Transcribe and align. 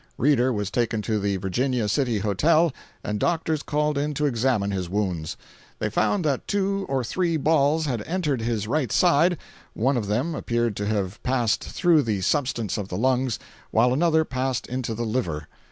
Reeder 0.17 0.51
was 0.51 0.71
taken 0.71 1.03
to 1.03 1.19
the 1.19 1.37
Virginia 1.37 1.87
City 1.87 2.17
Hotel, 2.21 2.73
and 3.03 3.19
doctors 3.19 3.61
called 3.61 3.99
in 3.99 4.15
to 4.15 4.25
examine 4.25 4.71
his 4.71 4.89
wounds. 4.89 5.37
They 5.77 5.91
found 5.91 6.25
that 6.25 6.47
two 6.47 6.87
or 6.89 7.03
three 7.03 7.37
balls 7.37 7.85
had 7.85 8.01
entered 8.07 8.41
his 8.41 8.67
right 8.67 8.91
side; 8.91 9.37
one 9.75 9.97
of 9.97 10.07
them 10.07 10.33
appeared 10.33 10.75
to 10.77 10.87
have 10.87 11.21
passed 11.21 11.63
through 11.63 12.01
the 12.01 12.21
substance 12.21 12.79
of 12.79 12.87
the 12.87 12.97
lungs, 12.97 13.37
while 13.69 13.93
another 13.93 14.25
passed 14.25 14.65
into 14.65 14.95
the 14.95 15.05
liver. 15.05 15.47